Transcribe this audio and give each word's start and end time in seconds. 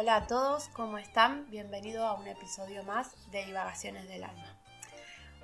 Hola 0.00 0.16
a 0.16 0.26
todos, 0.26 0.70
¿cómo 0.70 0.96
están? 0.96 1.44
Bienvenido 1.50 2.06
a 2.06 2.14
un 2.14 2.26
episodio 2.26 2.82
más 2.84 3.30
de 3.32 3.44
Divagaciones 3.44 4.08
del 4.08 4.24
Alma. 4.24 4.56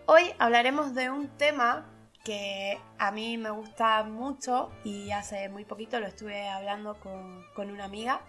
Hoy 0.06 0.32
hablaremos 0.38 0.94
de 0.94 1.10
un 1.10 1.28
tema 1.36 1.84
que 2.24 2.80
a 2.96 3.10
mí 3.10 3.36
me 3.36 3.50
gusta 3.50 4.02
mucho 4.04 4.72
y 4.82 5.10
hace 5.10 5.50
muy 5.50 5.66
poquito 5.66 6.00
lo 6.00 6.06
estuve 6.06 6.48
hablando 6.48 6.98
con, 7.00 7.44
con 7.54 7.70
una 7.70 7.84
amiga 7.84 8.22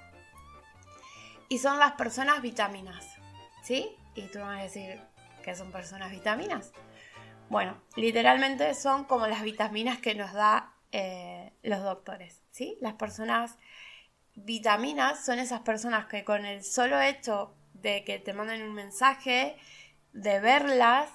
y 1.48 1.59
son 1.59 1.80
las 1.80 1.94
personas 1.94 2.41
vitaminas, 2.41 3.05
¿sí? 3.63 3.96
Y 4.13 4.23
tú 4.23 4.40
me 4.40 4.43
vas 4.43 4.59
a 4.59 4.63
decir, 4.63 4.99
¿qué 5.43 5.55
son 5.55 5.71
personas 5.71 6.12
vitaminas? 6.12 6.74
Bueno, 7.48 7.77
literalmente 7.96 8.74
son 8.74 9.05
como 9.05 9.27
las 9.27 9.43
vitaminas 9.43 9.99
que 9.99 10.13
nos 10.13 10.34
da 10.34 10.74
eh, 10.91 11.54
los 11.63 11.82
doctores, 11.82 12.43
¿sí? 12.52 12.77
Las 12.82 12.96
personas 12.96 13.57
vitaminas 14.46 15.26
son 15.26 15.40
esas 15.40 15.62
personas 15.62 16.05
que 16.05 16.24
con 16.24 16.46
el 16.46 16.63
solo 16.63 17.02
hecho 17.02 17.54
de 17.74 18.04
que 18.04 18.20
te 18.20 18.34
manden 18.34 18.63
un 18.63 18.74
mensaje, 18.74 19.57
de 20.13 20.40
verlas, 20.40 21.10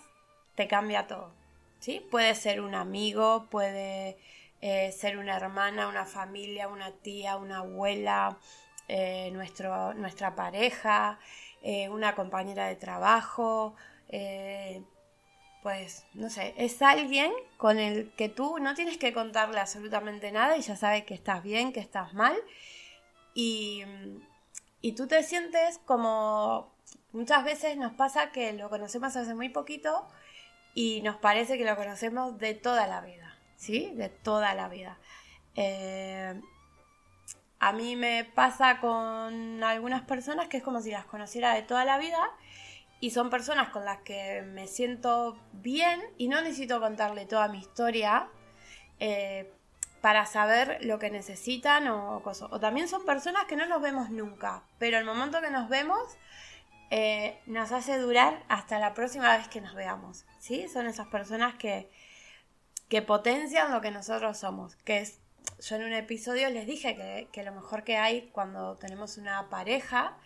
te 0.54 0.68
cambia 0.68 1.06
todo, 1.06 1.32
¿sí? 1.80 2.06
Puede 2.10 2.34
ser 2.34 2.60
un 2.60 2.74
amigo, 2.74 3.48
puede 3.50 4.18
eh, 4.60 4.92
ser 4.92 5.18
una 5.18 5.36
hermana, 5.36 5.88
una 5.88 6.04
familia, 6.04 6.68
una 6.68 6.92
tía, 6.92 7.36
una 7.36 7.58
abuela, 7.58 8.38
eh, 8.88 9.30
nuestro, 9.32 9.94
nuestra 9.94 10.34
pareja, 10.34 11.18
una 11.90 12.16
compañera 12.16 12.66
de 12.66 12.74
trabajo, 12.74 13.76
pues, 15.62 16.04
no 16.14 16.28
sé, 16.28 16.54
es 16.56 16.82
alguien 16.82 17.32
con 17.56 17.78
el 17.78 18.10
que 18.16 18.28
tú 18.28 18.58
no 18.58 18.74
tienes 18.74 18.98
que 18.98 19.12
contarle 19.12 19.60
absolutamente 19.60 20.32
nada 20.32 20.56
y 20.56 20.62
ya 20.62 20.74
sabe 20.74 21.04
que 21.04 21.14
estás 21.14 21.42
bien, 21.42 21.72
que 21.72 21.78
estás 21.78 22.12
mal. 22.14 22.36
Y, 23.34 23.82
y 24.80 24.92
tú 24.92 25.06
te 25.06 25.22
sientes 25.22 25.78
como 25.84 26.72
muchas 27.12 27.44
veces 27.44 27.76
nos 27.76 27.92
pasa 27.92 28.30
que 28.32 28.52
lo 28.52 28.68
conocemos 28.68 29.16
hace 29.16 29.34
muy 29.34 29.48
poquito 29.48 30.08
y 30.74 31.02
nos 31.02 31.16
parece 31.16 31.58
que 31.58 31.64
lo 31.64 31.76
conocemos 31.76 32.38
de 32.38 32.54
toda 32.54 32.86
la 32.86 33.00
vida, 33.00 33.36
¿sí? 33.56 33.92
De 33.94 34.08
toda 34.08 34.54
la 34.54 34.68
vida. 34.68 34.98
Eh, 35.54 36.40
a 37.58 37.72
mí 37.72 37.94
me 37.94 38.24
pasa 38.24 38.80
con 38.80 39.62
algunas 39.62 40.02
personas 40.02 40.48
que 40.48 40.56
es 40.56 40.62
como 40.62 40.80
si 40.80 40.90
las 40.90 41.04
conociera 41.04 41.54
de 41.54 41.62
toda 41.62 41.84
la 41.84 41.98
vida 41.98 42.30
y 43.00 43.10
son 43.10 43.30
personas 43.30 43.68
con 43.68 43.84
las 43.84 43.98
que 44.02 44.42
me 44.42 44.66
siento 44.66 45.38
bien 45.52 46.00
y 46.18 46.28
no 46.28 46.40
necesito 46.40 46.80
contarle 46.80 47.26
toda 47.26 47.48
mi 47.48 47.58
historia 47.58 48.28
eh, 48.98 49.52
para 50.02 50.26
saber 50.26 50.84
lo 50.84 50.98
que 50.98 51.10
necesitan 51.10 51.88
o 51.88 52.20
cosas. 52.22 52.48
O 52.50 52.60
también 52.60 52.88
son 52.88 53.06
personas 53.06 53.46
que 53.46 53.56
no 53.56 53.64
nos 53.66 53.80
vemos 53.80 54.10
nunca, 54.10 54.64
pero 54.78 54.98
el 54.98 55.04
momento 55.04 55.40
que 55.40 55.50
nos 55.50 55.68
vemos 55.68 56.02
eh, 56.90 57.38
nos 57.46 57.72
hace 57.72 57.96
durar 57.98 58.42
hasta 58.48 58.78
la 58.80 58.94
próxima 58.94 59.34
vez 59.36 59.48
que 59.48 59.60
nos 59.60 59.74
veamos. 59.74 60.26
¿sí? 60.40 60.68
Son 60.68 60.86
esas 60.86 61.06
personas 61.06 61.54
que, 61.54 61.88
que 62.88 63.00
potencian 63.00 63.70
lo 63.70 63.80
que 63.80 63.92
nosotros 63.92 64.36
somos. 64.36 64.74
Que 64.84 64.98
es, 64.98 65.20
yo 65.60 65.76
en 65.76 65.84
un 65.84 65.92
episodio 65.92 66.50
les 66.50 66.66
dije 66.66 67.28
que, 67.32 67.42
lo 67.44 67.52
mejor 67.52 67.84
que 67.84 67.96
hay 67.96 68.28
cuando 68.32 68.76
tenemos 68.76 69.18
una 69.18 69.48
pareja 69.48 70.18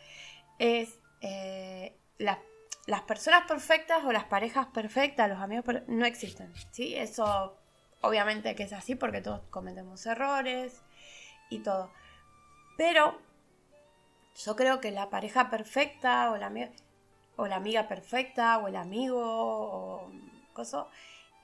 es 0.58 0.98
eh, 1.20 1.94
la 2.16 2.40
las 2.86 3.02
personas 3.02 3.46
perfectas 3.48 4.04
o 4.04 4.12
las 4.12 4.24
parejas 4.24 4.66
perfectas, 4.68 5.28
los 5.28 5.40
amigos 5.40 5.64
no 5.88 6.06
existen, 6.06 6.52
¿sí? 6.70 6.94
Eso 6.94 7.58
obviamente 8.00 8.54
que 8.54 8.64
es 8.64 8.72
así 8.72 8.94
porque 8.94 9.20
todos 9.20 9.42
cometemos 9.50 10.04
errores 10.06 10.82
y 11.50 11.60
todo. 11.60 11.90
Pero 12.76 13.18
yo 14.36 14.56
creo 14.56 14.80
que 14.80 14.90
la 14.90 15.10
pareja 15.10 15.50
perfecta 15.50 16.30
o 16.30 16.36
la, 16.36 16.52
o 17.36 17.46
la 17.46 17.56
amiga 17.56 17.88
perfecta 17.88 18.58
o 18.58 18.68
el 18.68 18.76
amigo 18.76 19.20
o 19.22 20.10
cosa, 20.52 20.86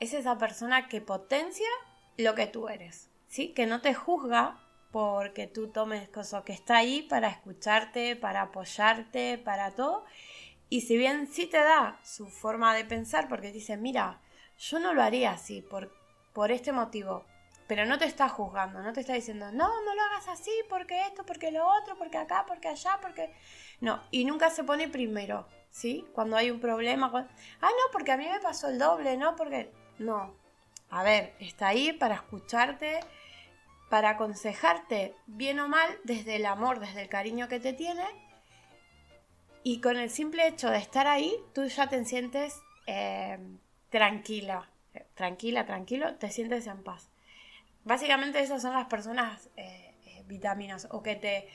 es 0.01 0.15
esa 0.15 0.39
persona 0.39 0.89
que 0.89 1.01
potencia 1.01 1.69
lo 2.17 2.35
que 2.35 2.47
tú 2.47 2.69
eres, 2.69 3.11
¿sí? 3.29 3.49
Que 3.49 3.67
no 3.67 3.81
te 3.81 3.95
juzga 3.95 4.59
porque 4.91 5.47
tú 5.47 5.69
tomes 5.69 6.09
cosas 6.09 6.45
que 6.45 6.53
está 6.53 6.79
ahí 6.79 7.03
para 7.03 7.29
escucharte, 7.29 8.17
para 8.17 8.43
apoyarte, 8.43 9.39
para 9.39 9.71
todo 9.75 10.05
y 10.73 10.81
si 10.81 10.97
bien 10.97 11.27
sí 11.27 11.47
te 11.47 11.59
da 11.59 12.01
su 12.03 12.29
forma 12.29 12.75
de 12.75 12.87
pensar, 12.87 13.29
porque 13.29 13.53
dice, 13.53 13.77
mira, 13.77 14.23
yo 14.57 14.79
no 14.79 14.95
lo 14.95 15.03
haría 15.03 15.33
así 15.33 15.61
por, 15.61 15.93
por 16.33 16.51
este 16.51 16.73
motivo, 16.73 17.25
pero 17.67 17.87
no 17.87 17.99
te 17.99 18.05
está 18.05 18.29
juzgando, 18.29 18.83
no 18.83 18.93
te 18.93 19.01
está 19.01 19.15
diciendo, 19.15 19.51
no, 19.53 19.69
no 19.83 19.95
lo 19.95 20.03
hagas 20.03 20.29
así, 20.29 20.51
porque 20.69 21.07
esto, 21.07 21.25
porque 21.25 21.51
lo 21.51 21.67
otro, 21.67 21.97
porque 21.97 22.19
acá, 22.19 22.45
porque 22.47 22.69
allá, 22.69 22.99
porque... 23.01 23.33
No, 23.81 24.03
y 24.11 24.25
nunca 24.25 24.51
se 24.51 24.65
pone 24.65 24.89
primero, 24.89 25.47
¿sí? 25.71 26.07
Cuando 26.13 26.37
hay 26.37 26.51
un 26.51 26.61
problema, 26.61 27.11
ah, 27.15 27.69
no, 27.71 27.93
porque 27.93 28.13
a 28.13 28.17
mí 28.17 28.29
me 28.29 28.41
pasó 28.41 28.69
el 28.69 28.79
doble, 28.79 29.17
¿no? 29.17 29.37
Porque... 29.37 29.73
No, 29.99 30.35
a 30.91 31.03
ver, 31.03 31.35
está 31.39 31.69
ahí 31.69 31.93
para 31.93 32.17
escucharte, 32.17 33.01
para 33.89 34.11
aconsejarte, 34.11 35.15
bien 35.27 35.59
o 35.61 35.69
mal, 35.69 35.99
desde 36.05 36.37
el 36.37 36.47
amor, 36.47 36.81
desde 36.81 37.03
el 37.03 37.09
cariño 37.09 37.49
que 37.49 37.61
te 37.61 37.73
tiene. 37.73 38.05
Y 39.63 39.81
con 39.81 39.97
el 39.97 40.11
simple 40.11 40.47
hecho 40.47 40.71
de 40.71 40.79
estar 40.79 41.07
ahí, 41.07 41.35
tú 41.55 41.65
ya 41.65 41.89
te 41.89 42.05
sientes 42.05 42.61
eh, 42.87 43.39
tranquila, 43.91 44.69
tranquila, 45.15 45.67
tranquilo, 45.67 46.15
te 46.17 46.31
sientes 46.31 46.67
en 46.67 46.83
paz. 46.83 47.11
Básicamente 47.85 48.41
esas 48.41 48.63
son 48.63 48.75
las 48.75 48.87
personas 48.87 49.51
eh, 49.57 49.95
eh, 50.07 50.23
vitaminas 50.27 50.87
o 50.91 51.03
que 51.03 51.17
te, 51.17 51.49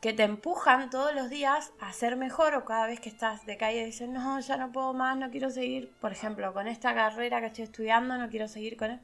que 0.00 0.12
te 0.12 0.24
empujan 0.24 0.90
todos 0.90 1.14
los 1.14 1.30
días 1.30 1.72
a 1.80 1.92
ser 1.92 2.16
mejor 2.16 2.54
o 2.54 2.64
cada 2.64 2.86
vez 2.86 3.00
que 3.00 3.08
estás 3.08 3.46
de 3.46 3.56
calle 3.56 3.84
dices, 3.84 4.08
no, 4.08 4.40
ya 4.40 4.56
no 4.56 4.72
puedo 4.72 4.92
más, 4.92 5.16
no 5.16 5.30
quiero 5.30 5.50
seguir, 5.50 5.92
por 6.00 6.12
ejemplo, 6.12 6.52
con 6.52 6.66
esta 6.66 6.94
carrera 6.94 7.40
que 7.40 7.46
estoy 7.46 7.64
estudiando, 7.64 8.16
no 8.18 8.28
quiero 8.28 8.48
seguir 8.48 8.76
con 8.76 8.90
él. 8.90 9.00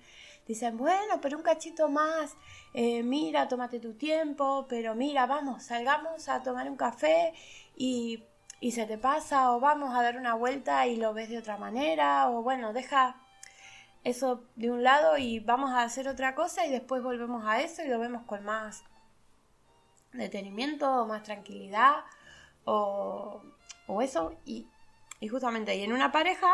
Dicen, 0.47 0.79
bueno, 0.79 1.21
pero 1.21 1.37
un 1.37 1.43
cachito 1.43 1.91
más, 1.91 2.35
mira, 2.73 3.49
tómate 3.49 3.81
tu 3.81 3.93
tiempo, 3.95 4.67
pero 4.67 4.95
mira, 4.95 5.27
vamos, 5.27 5.65
salgamos 5.65 6.27
a 6.31 6.43
tomar 6.43 6.71
un 6.71 6.77
café 6.77 7.35
y, 7.77 8.25
se 8.73 8.87
te 8.87 8.97
pasa 8.97 9.53
o 9.53 9.61
vamos 9.61 9.95
a 9.95 10.03
dar 10.03 10.17
una 10.17 10.35
vuelta 10.35 10.87
y 10.87 10.97
lo 10.97 11.13
ves 11.13 11.29
de 11.29 11.39
otra 11.39 11.59
manera 11.59 12.31
o 12.31 12.43
bueno, 12.43 12.73
deja 12.73 13.21
eso 14.05 14.45
de 14.57 14.71
un 14.71 14.83
lado 14.83 15.19
y 15.19 15.41
vamos 15.41 15.71
a 15.71 15.83
hacer 15.83 16.09
otra 16.09 16.35
cosa 16.35 16.67
y 16.67 16.71
después 16.71 17.03
volvemos 17.03 17.45
a 17.47 17.61
eso 17.61 17.83
y 17.83 17.89
lo 17.89 17.99
vemos 17.99 18.23
con 18.25 18.45
más 18.45 18.85
detenimiento 20.13 21.03
o 21.03 21.07
más 21.07 21.23
tranquilidad 21.23 22.05
o, 22.65 23.43
eso 24.03 24.39
y, 24.45 24.67
y, 25.21 25.29
justamente 25.29 25.75
y 25.77 25.83
en 25.83 25.93
una 25.93 26.13
pareja 26.13 26.49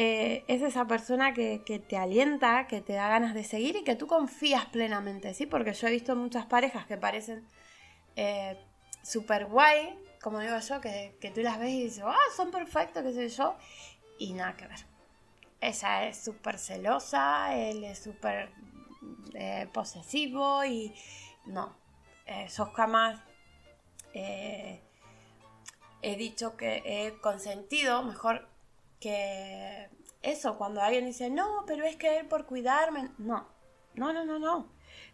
eh, 0.00 0.44
es 0.46 0.62
esa 0.62 0.86
persona 0.86 1.34
que, 1.34 1.58
te 1.88 1.96
alienta, 1.96 2.68
que 2.68 2.80
te 2.80 2.92
da 2.92 3.08
ganas 3.08 3.34
de 3.34 3.42
seguir 3.42 3.74
y 3.74 3.82
que 3.82 3.96
tú 3.96 4.06
confías 4.06 4.66
plenamente, 4.66 5.34
¿sí? 5.34 5.44
Porque 5.44 5.72
yo 5.72 5.88
he 5.88 5.90
visto 5.90 6.14
muchas 6.14 6.46
parejas 6.46 6.86
que 6.86 6.96
parecen 6.96 7.44
eh, 8.14 8.56
súper 9.02 9.46
guay, 9.46 9.98
como 10.22 10.38
digo 10.38 10.56
yo, 10.56 10.80
que, 10.80 11.32
tú 11.34 11.40
las 11.40 11.58
ves 11.58 11.70
y 11.70 11.82
dices, 11.82 12.04
ah, 12.06 12.16
son 12.36 12.52
perfectos, 12.52 13.02
qué 13.02 13.12
sé 13.12 13.28
yo, 13.28 13.56
y 14.20 14.34
nada 14.34 14.56
que 14.56 14.68
ver. 14.68 14.86
Ella 15.60 16.06
es 16.06 16.18
súper 16.22 16.58
celosa, 16.58 17.56
él 17.56 17.84
es 17.84 17.98
súper 17.98 18.50
eh, 19.34 19.68
posesivo 19.72 20.64
y 20.64 20.94
no, 21.46 21.76
eh, 22.26 22.48
sos 22.48 22.70
jamás... 22.74 23.20
Eh, 24.14 24.82
he 26.00 26.16
dicho 26.16 26.56
que 26.56 26.82
he 26.84 27.20
consentido, 27.20 28.02
mejor 28.02 28.48
que 29.00 29.90
eso, 30.22 30.56
cuando 30.56 30.80
alguien 30.80 31.06
dice, 31.06 31.30
no, 31.30 31.64
pero 31.66 31.84
es 31.84 31.96
que 31.96 32.18
él 32.18 32.26
por 32.26 32.46
cuidarme, 32.46 33.10
no, 33.18 33.48
no, 33.94 34.12
no, 34.12 34.24
no, 34.24 34.38
no. 34.38 34.68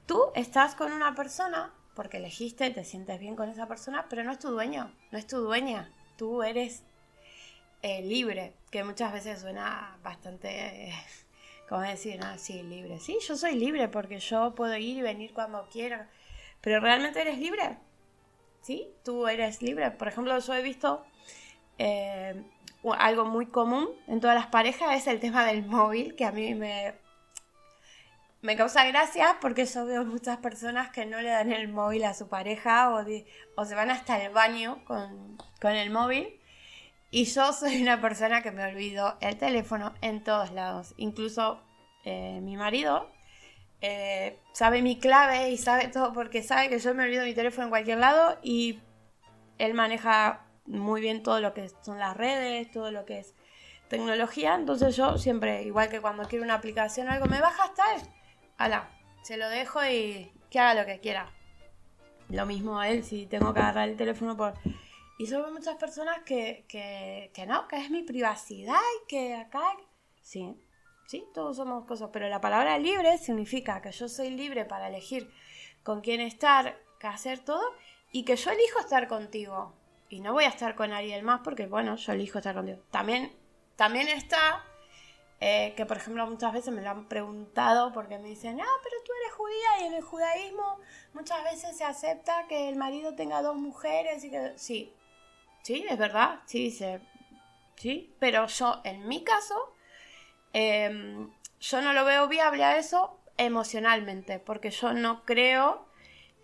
Tú 0.06 0.30
estás 0.34 0.74
con 0.74 0.92
una 0.92 1.14
persona 1.14 1.72
porque 1.94 2.18
elegiste, 2.18 2.70
te 2.70 2.84
sientes 2.84 3.18
bien 3.20 3.36
con 3.36 3.48
esa 3.48 3.66
persona, 3.66 4.06
pero 4.08 4.24
no 4.24 4.32
es 4.32 4.38
tu 4.38 4.50
dueño, 4.50 4.92
no 5.10 5.18
es 5.18 5.26
tu 5.26 5.38
dueña. 5.38 5.92
Tú 6.16 6.42
eres 6.42 6.82
eh, 7.84 8.00
libre, 8.02 8.54
que 8.70 8.82
muchas 8.82 9.12
veces 9.12 9.40
suena 9.40 9.98
bastante, 10.02 10.48
eh, 10.88 10.94
¿cómo 11.68 11.82
decir? 11.82 12.18
Ah, 12.22 12.38
sí, 12.38 12.62
libre. 12.62 12.98
Sí, 12.98 13.18
yo 13.20 13.36
soy 13.36 13.56
libre 13.56 13.88
porque 13.88 14.18
yo 14.20 14.54
puedo 14.54 14.74
ir 14.76 14.96
y 14.96 15.02
venir 15.02 15.34
cuando 15.34 15.68
quiera, 15.68 16.08
pero 16.62 16.80
realmente 16.80 17.20
eres 17.20 17.38
libre. 17.38 17.76
¿Sí? 18.62 18.88
Tú 19.04 19.28
eres 19.28 19.60
libre. 19.60 19.90
Por 19.90 20.08
ejemplo, 20.08 20.38
yo 20.38 20.54
he 20.54 20.62
visto 20.62 21.04
eh, 21.76 22.42
algo 22.98 23.26
muy 23.26 23.46
común 23.46 23.90
en 24.06 24.20
todas 24.20 24.34
las 24.34 24.46
parejas, 24.46 24.96
es 24.96 25.06
el 25.06 25.20
tema 25.20 25.44
del 25.44 25.66
móvil, 25.66 26.16
que 26.16 26.24
a 26.24 26.32
mí 26.32 26.54
me 26.54 26.94
me 28.44 28.56
causa 28.56 28.84
gracia 28.84 29.38
porque 29.40 29.64
yo 29.64 29.86
veo 29.86 30.04
muchas 30.04 30.36
personas 30.36 30.90
que 30.90 31.06
no 31.06 31.20
le 31.22 31.30
dan 31.30 31.50
el 31.50 31.68
móvil 31.68 32.04
a 32.04 32.12
su 32.12 32.28
pareja 32.28 32.90
o, 32.90 33.02
o 33.56 33.64
se 33.64 33.74
van 33.74 33.90
hasta 33.90 34.22
el 34.22 34.32
baño 34.32 34.84
con, 34.84 35.38
el 35.62 35.90
móvil. 35.90 36.40
Y 37.14 37.26
yo 37.26 37.52
soy 37.52 37.80
una 37.80 38.00
persona 38.00 38.42
que 38.42 38.50
me 38.50 38.64
olvido 38.64 39.16
el 39.20 39.36
teléfono 39.36 39.94
en 40.00 40.24
todos 40.24 40.50
lados. 40.50 40.94
Incluso 40.96 41.60
eh, 42.02 42.40
mi 42.42 42.56
marido 42.56 43.08
eh, 43.80 44.40
sabe 44.52 44.82
mi 44.82 44.98
clave 44.98 45.50
y 45.50 45.56
sabe 45.56 45.86
todo 45.86 46.12
porque 46.12 46.42
sabe 46.42 46.68
que 46.68 46.80
yo 46.80 46.92
me 46.92 47.04
olvido 47.04 47.22
mi 47.24 47.32
teléfono 47.32 47.66
en 47.66 47.70
cualquier 47.70 47.98
lado 47.98 48.36
y 48.42 48.80
él 49.58 49.74
maneja 49.74 50.44
muy 50.66 51.00
bien 51.00 51.22
todo 51.22 51.38
lo 51.38 51.54
que 51.54 51.70
son 51.82 52.00
las 52.00 52.16
redes, 52.16 52.72
todo 52.72 52.90
lo 52.90 53.04
que 53.04 53.20
es 53.20 53.32
tecnología, 53.86 54.56
entonces 54.56 54.96
yo 54.96 55.16
siempre, 55.16 55.62
igual 55.62 55.90
que 55.90 56.00
cuando 56.00 56.24
quiero 56.24 56.44
una 56.44 56.54
aplicación 56.54 57.06
o 57.06 57.12
algo, 57.12 57.26
me 57.26 57.40
baja 57.40 57.62
hasta 57.62 57.84
ala, 58.58 58.90
se 59.22 59.36
lo 59.36 59.48
dejo 59.50 59.78
y 59.86 60.32
que 60.50 60.58
haga 60.58 60.80
lo 60.80 60.84
que 60.84 60.98
quiera. 60.98 61.30
Lo 62.28 62.44
mismo 62.44 62.80
a 62.80 62.88
él, 62.88 63.04
si 63.04 63.26
tengo 63.26 63.54
que 63.54 63.60
agarrar 63.60 63.88
el 63.88 63.96
teléfono 63.96 64.36
por... 64.36 64.54
Y 65.18 65.26
solo 65.26 65.52
muchas 65.52 65.76
personas 65.76 66.20
que, 66.24 66.64
que, 66.68 67.30
que 67.34 67.46
no, 67.46 67.68
que 67.68 67.76
es 67.76 67.90
mi 67.90 68.02
privacidad 68.02 68.80
y 69.02 69.06
que 69.06 69.34
acá... 69.34 69.62
Sí, 70.20 70.56
sí, 71.06 71.24
todos 71.32 71.56
somos 71.56 71.84
cosas, 71.86 72.10
pero 72.12 72.28
la 72.28 72.40
palabra 72.40 72.78
libre 72.78 73.18
significa 73.18 73.80
que 73.80 73.92
yo 73.92 74.08
soy 74.08 74.30
libre 74.30 74.64
para 74.64 74.88
elegir 74.88 75.30
con 75.82 76.00
quién 76.00 76.20
estar, 76.20 76.78
qué 76.98 77.06
hacer 77.06 77.38
todo, 77.40 77.62
y 78.10 78.24
que 78.24 78.36
yo 78.36 78.50
elijo 78.50 78.80
estar 78.80 79.06
contigo. 79.06 79.74
Y 80.08 80.20
no 80.20 80.32
voy 80.32 80.44
a 80.44 80.48
estar 80.48 80.74
con 80.74 80.92
alguien 80.92 81.24
más 81.24 81.40
porque, 81.44 81.66
bueno, 81.66 81.96
yo 81.96 82.12
elijo 82.12 82.38
estar 82.38 82.54
contigo. 82.54 82.80
También, 82.90 83.32
también 83.76 84.08
está 84.08 84.64
eh, 85.40 85.74
que, 85.76 85.84
por 85.84 85.96
ejemplo, 85.96 86.26
muchas 86.26 86.52
veces 86.52 86.72
me 86.72 86.80
lo 86.80 86.90
han 86.90 87.08
preguntado 87.08 87.92
porque 87.92 88.18
me 88.18 88.28
dicen, 88.28 88.60
ah, 88.60 88.80
pero 88.82 88.96
tú 89.04 89.12
eres 89.20 89.34
judía 89.34 89.80
y 89.80 89.84
en 89.84 89.94
el 89.94 90.02
judaísmo 90.02 90.78
muchas 91.12 91.44
veces 91.44 91.76
se 91.76 91.84
acepta 91.84 92.46
que 92.48 92.68
el 92.68 92.76
marido 92.76 93.14
tenga 93.14 93.42
dos 93.42 93.56
mujeres 93.56 94.24
y 94.24 94.30
que... 94.30 94.54
Sí, 94.56 94.94
sí, 95.64 95.84
es 95.88 95.98
verdad, 95.98 96.40
sí, 96.46 96.70
se... 96.70 97.00
sí, 97.76 98.14
pero 98.20 98.46
yo, 98.46 98.80
en 98.84 99.08
mi 99.08 99.24
caso, 99.24 99.74
em, 100.52 101.30
yo 101.58 101.82
no 101.82 101.92
lo 101.92 102.04
veo 102.04 102.28
viable 102.28 102.62
a 102.62 102.76
eso 102.78 103.18
emocionalmente, 103.38 104.38
porque 104.38 104.70
yo 104.70 104.92
no 104.92 105.24
creo 105.24 105.86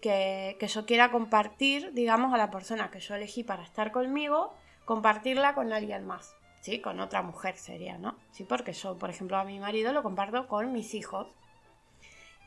que, 0.00 0.56
yo 0.60 0.86
quiera 0.86 1.10
compartir, 1.10 1.92
digamos, 1.92 2.32
a 2.34 2.38
la 2.38 2.50
persona 2.50 2.90
que 2.90 3.00
yo 3.00 3.14
elegí 3.14 3.44
para 3.44 3.62
estar 3.62 3.92
conmigo, 3.92 4.54
compartirla 4.86 5.54
con 5.54 5.72
alguien 5.72 6.06
más, 6.06 6.34
¿sí? 6.62 6.80
Con 6.80 6.98
otra 7.00 7.22
mujer 7.22 7.56
sería, 7.58 7.98
¿no? 7.98 8.16
Sí, 8.32 8.44
porque 8.44 8.72
yo, 8.72 8.96
por 8.96 9.10
ejemplo, 9.10 9.36
a 9.36 9.44
mi 9.44 9.60
marido 9.60 9.92
lo 9.92 10.02
comparto 10.02 10.48
con 10.48 10.72
mis 10.72 10.94
hijos. 10.94 11.28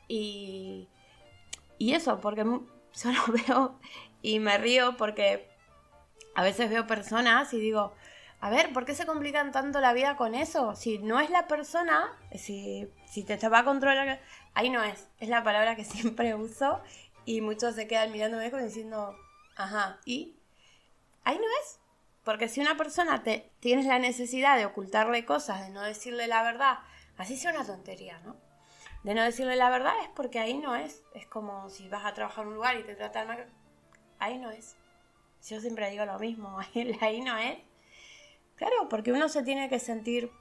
Y, 0.08 0.90
y 1.78 1.94
eso, 1.94 2.20
porque 2.20 2.42
yo 2.44 3.12
lo 3.12 3.34
veo 3.34 3.80
y 4.24 4.40
me 4.40 4.58
río 4.58 4.98
porque 4.98 5.53
a 6.36 6.44
veces 6.44 6.70
veo 6.70 6.88
personas 6.88 7.54
y 7.54 7.60
digo, 7.60 7.94
a 8.42 8.50
ver, 8.50 8.74
¿por 8.74 8.86
qué 8.86 8.94
se 8.94 9.06
complican 9.06 9.52
tanto 9.52 9.80
la 9.80 9.94
vida 9.94 10.18
con 10.18 10.36
eso? 10.36 10.76
Si 10.76 11.00
no 11.00 11.20
es 11.20 11.30
la 11.30 11.48
persona, 11.48 12.12
si, 12.36 12.90
si 13.06 13.24
te, 13.24 13.38
va 13.48 13.60
a 13.60 13.64
controlar, 13.64 14.20
ahí 14.54 14.70
no 14.70 14.84
es, 14.84 15.08
es 15.20 15.30
la 15.30 15.44
palabra 15.44 15.76
que 15.76 15.84
siempre 15.86 16.36
uso 16.36 16.82
y 17.26 17.42
muchos 17.42 17.76
se 17.76 17.88
quedan 17.88 18.12
mirándome 18.12 18.52
como 18.52 18.64
diciendo, 18.64 19.16
ajá, 19.56 20.00
¿y? 20.06 20.36
Ahí 21.24 21.38
no 21.38 21.46
es. 21.62 21.80
Porque 22.24 22.48
si 22.48 22.62
una 22.62 22.76
persona 22.78 23.24
te 23.24 23.52
tienes 23.60 23.86
la 23.86 24.00
necesidad 24.00 24.58
de 24.58 24.66
ocultarle 24.66 25.26
cosas, 25.26 25.62
de 25.62 25.70
no 25.70 25.82
decirle 25.82 26.28
la 26.28 26.44
verdad, 26.44 26.80
así 27.18 27.38
sea 27.38 27.52
una 27.52 27.66
tontería, 27.66 28.20
¿no? 28.26 28.36
De 29.04 29.14
no 29.14 29.24
decirle 29.24 29.58
la 29.58 29.70
verdad 29.70 29.94
es 30.02 30.10
porque 30.16 30.40
ahí 30.40 30.58
no 30.58 30.76
es. 30.76 31.04
Es 31.14 31.28
como 31.28 31.70
si 31.70 31.90
vas 31.90 32.06
a 32.06 32.14
trabajar 32.14 32.44
en 32.44 32.50
un 32.50 32.56
lugar 32.56 32.78
y 32.78 32.84
te 32.84 32.96
tratan 32.96 33.28
mal. 33.28 33.46
Ahí 34.20 34.38
no 34.38 34.52
es. 34.52 34.78
Yo 35.48 35.60
siempre 35.60 35.90
digo 35.90 36.06
lo 36.06 36.20
mismo, 36.20 36.58
ahí 37.02 37.22
no 37.22 37.38
es. 37.38 37.58
Claro, 38.56 38.88
porque 38.90 39.12
uno 39.12 39.30
se 39.30 39.44
tiene 39.44 39.70
que 39.70 39.80
sentir 39.80 40.32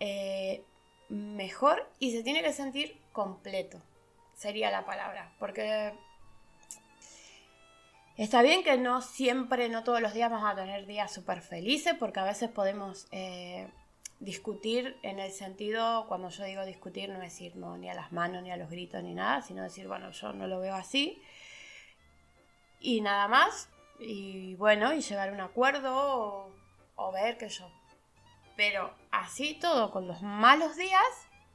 eh, 0.00 0.64
mejor 1.08 1.88
y 1.98 2.12
se 2.12 2.22
tiene 2.22 2.42
que 2.42 2.52
sentir 2.52 2.98
completo 3.12 3.80
sería 4.42 4.70
la 4.70 4.84
palabra. 4.84 5.32
Porque 5.38 5.94
está 8.16 8.42
bien 8.42 8.64
que 8.64 8.76
no 8.76 9.00
siempre, 9.00 9.68
no 9.68 9.84
todos 9.84 10.00
los 10.00 10.14
días 10.14 10.30
vamos 10.30 10.50
a 10.50 10.56
tener 10.56 10.86
días 10.86 11.12
súper 11.12 11.40
felices, 11.40 11.94
porque 11.98 12.20
a 12.20 12.24
veces 12.24 12.50
podemos 12.50 13.06
eh, 13.12 13.68
discutir 14.18 14.96
en 15.02 15.20
el 15.20 15.30
sentido, 15.30 16.06
cuando 16.08 16.28
yo 16.28 16.44
digo 16.44 16.64
discutir, 16.64 17.08
no 17.08 17.20
decir 17.20 17.56
no, 17.56 17.76
ni 17.78 17.88
a 17.88 17.94
las 17.94 18.12
manos, 18.12 18.42
ni 18.42 18.50
a 18.50 18.56
los 18.56 18.68
gritos, 18.68 19.02
ni 19.02 19.14
nada, 19.14 19.42
sino 19.42 19.62
decir, 19.62 19.86
bueno, 19.86 20.10
yo 20.10 20.32
no 20.32 20.46
lo 20.46 20.58
veo 20.58 20.74
así. 20.74 21.22
Y 22.82 23.00
nada 23.00 23.28
más. 23.28 23.70
Y 23.98 24.56
bueno, 24.56 24.92
y 24.92 25.00
llegar 25.00 25.28
a 25.28 25.32
un 25.32 25.40
acuerdo 25.40 26.50
o, 26.96 27.12
ver 27.12 27.38
que 27.38 27.48
yo. 27.48 27.70
Pero 28.56 28.92
así 29.10 29.54
todo, 29.54 29.90
con 29.92 30.08
los 30.08 30.22
malos 30.22 30.76
días, 30.76 31.02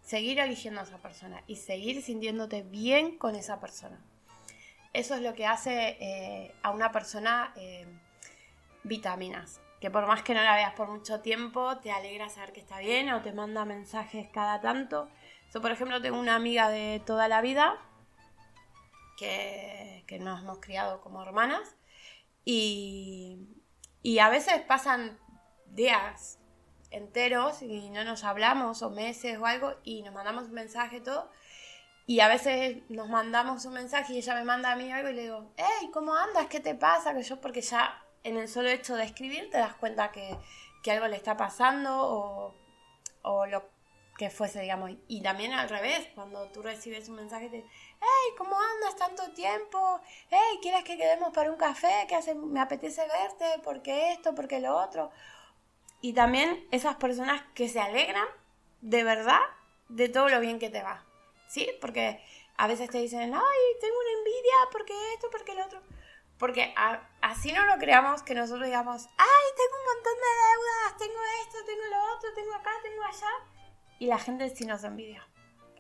seguir 0.02 0.40
eligiendo 0.40 0.80
a 0.80 0.84
esa 0.84 0.98
persona 0.98 1.44
y 1.46 1.58
seguir 1.58 2.02
sintiéndote 2.02 2.64
bien 2.64 3.18
con 3.18 3.36
esa 3.36 3.60
persona. 3.60 4.00
Eso 4.94 5.16
es 5.16 5.22
lo 5.22 5.34
que 5.34 5.46
hace 5.46 5.98
eh, 6.00 6.56
a 6.64 6.72
una 6.72 6.92
persona 6.92 7.54
eh, 7.58 7.86
vitaminas. 8.84 9.60
Que 9.82 9.92
por 9.92 10.08
más 10.08 10.24
que 10.24 10.34
no 10.34 10.42
la 10.42 10.56
veas 10.56 10.74
por 10.74 10.88
mucho 10.88 11.20
tiempo, 11.20 11.78
te 11.78 11.92
alegra 11.92 12.30
saber 12.30 12.54
que 12.54 12.62
está 12.62 12.80
bien 12.80 13.10
o 13.10 13.22
te 13.22 13.34
manda 13.34 13.66
mensajes 13.66 14.28
cada 14.30 14.60
tanto. 14.62 15.10
Yo, 15.54 15.62
por 15.62 15.72
ejemplo, 15.72 16.02
tengo 16.02 16.18
una 16.18 16.36
amiga 16.36 16.70
de 16.70 17.02
toda 17.06 17.28
la 17.28 17.42
vida 17.42 17.78
que, 19.18 20.06
que 20.08 20.20
nos 20.20 20.42
hemos 20.42 20.60
criado 20.60 21.02
como 21.02 21.22
hermanas 21.22 21.76
y, 22.46 23.40
y 24.02 24.20
a 24.20 24.30
veces 24.30 24.62
pasan 24.62 25.20
días 25.66 26.40
enteros 26.92 27.62
y 27.62 27.90
no 27.90 28.04
nos 28.04 28.24
hablamos 28.24 28.82
o 28.82 28.90
meses 28.90 29.38
o 29.38 29.46
algo 29.46 29.76
y 29.84 30.02
nos 30.04 30.14
mandamos 30.14 30.46
un 30.46 30.54
mensaje 30.54 31.02
todo. 31.02 31.30
Y 32.06 32.22
a 32.22 32.30
veces 32.30 32.90
nos 32.90 33.10
mandamos 33.10 33.66
un 33.66 33.74
mensaje 33.74 34.14
y 34.14 34.18
ella 34.20 34.36
me 34.36 34.46
manda 34.46 34.72
a 34.72 34.76
mí 34.78 34.90
algo 34.92 35.10
y 35.10 35.14
le 35.14 35.24
digo, 35.24 35.52
hey, 35.58 35.90
¿cómo 35.92 36.16
andas? 36.16 36.48
¿Qué 36.48 36.62
te 36.62 36.74
pasa? 36.74 37.14
Que 37.14 37.22
yo, 37.22 37.42
porque 37.42 37.62
ya 37.62 38.02
en 38.24 38.38
el 38.38 38.48
solo 38.48 38.70
hecho 38.70 38.96
de 38.96 39.04
escribir 39.04 39.50
te 39.50 39.58
das 39.58 39.76
cuenta 39.76 40.12
que, 40.14 40.38
que 40.84 40.92
algo 40.92 41.08
le 41.08 41.18
está 41.18 41.36
pasando 41.36 41.90
o, 41.94 42.56
o, 43.24 43.46
lo 43.46 43.70
que 44.18 44.30
fuese, 44.30 44.62
digamos. 44.62 44.92
Y 45.10 45.22
también 45.22 45.52
al 45.52 45.68
revés, 45.68 46.08
cuando 46.16 46.50
tú 46.52 46.62
recibes 46.62 47.10
un 47.10 47.18
mensaje, 47.18 47.50
te 47.50 47.66
hey, 48.00 48.34
¿cómo 48.38 48.56
andas? 48.60 48.96
Tanto 48.96 49.32
tiempo. 49.32 50.02
Hey, 50.30 50.60
¿quieres 50.62 50.84
que 50.84 50.98
quedemos 50.98 51.34
para 51.34 51.52
un 51.52 51.58
café? 51.58 52.06
que 52.08 52.16
hace? 52.16 52.36
Me 52.36 52.60
apetece 52.60 53.02
verte, 53.08 53.62
porque 53.64 54.12
esto, 54.12 54.34
porque 54.36 54.60
lo 54.60 54.76
otro 54.76 55.12
y 56.02 56.14
también 56.14 56.68
esas 56.72 56.96
personas 56.98 57.42
que 57.54 57.70
se 57.70 57.80
alegran 57.80 58.28
de 58.82 59.04
verdad 59.04 59.42
de 59.90 60.10
todo 60.10 60.30
lo 60.30 60.40
bien 60.40 60.60
que 60.60 60.70
te 60.70 60.84
va. 60.84 61.04
¿Sí? 61.48 61.70
Porque 61.82 62.24
a 62.58 62.68
veces 62.68 62.90
te 62.90 63.00
dicen, 63.00 63.34
ay, 63.34 63.80
tengo 63.82 63.96
una 64.00 64.20
envidia 64.20 64.56
porque 64.72 64.94
esto, 65.14 65.28
porque 65.32 65.56
lo 65.56 65.66
otro. 65.66 65.82
Porque 66.38 66.74
así 67.22 67.52
no 67.52 67.66
lo 67.66 67.78
creamos 67.80 68.22
que 68.22 68.36
nosotros 68.36 68.66
digamos, 68.66 69.08
ay, 69.18 69.48
tengo 69.56 69.76
un 69.80 69.96
montón 69.96 70.14
de 70.14 70.30
deudas, 70.46 70.98
tengo 70.98 71.20
esto, 71.42 71.58
tengo 71.66 71.84
lo 71.90 72.16
otro, 72.16 72.34
tengo 72.36 72.54
acá, 72.54 72.72
tengo 72.84 73.04
allá. 73.04 73.32
Y 74.00 74.06
la 74.06 74.20
gente 74.20 74.50
sí 74.50 74.66
nos 74.66 74.84
envidia. 74.84 75.28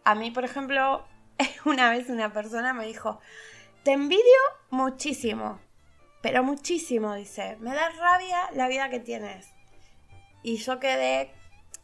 A 0.03 0.15
mí, 0.15 0.31
por 0.31 0.45
ejemplo, 0.45 1.05
una 1.65 1.89
vez 1.89 2.09
una 2.09 2.33
persona 2.33 2.73
me 2.73 2.85
dijo, 2.85 3.19
te 3.83 3.91
envidio 3.93 4.21
muchísimo, 4.69 5.59
pero 6.21 6.43
muchísimo, 6.43 7.13
dice, 7.15 7.57
me 7.59 7.73
da 7.73 7.89
rabia 7.89 8.49
la 8.53 8.67
vida 8.67 8.89
que 8.89 8.99
tienes 8.99 9.53
y 10.43 10.57
yo 10.57 10.79
quedé 10.79 11.33